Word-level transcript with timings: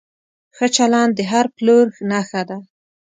ښه 0.55 0.67
چلند 0.75 1.11
د 1.15 1.19
هر 1.31 1.45
پلور 1.55 1.85
نښه 2.09 2.41
ده. 2.49 2.57